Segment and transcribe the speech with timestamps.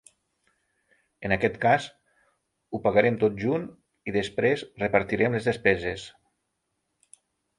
[1.27, 1.83] En aquest cas,
[2.71, 3.67] ho pagarem tot junt
[4.11, 6.07] i desprès repartirem les despeses.